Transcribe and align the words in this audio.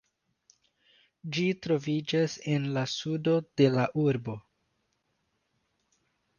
Ĝi 1.35 1.43
troviĝas 1.65 2.39
en 2.55 2.67
la 2.79 2.85
sudo 2.95 3.37
de 3.63 3.71
la 3.77 3.87
urbo. 4.07 4.39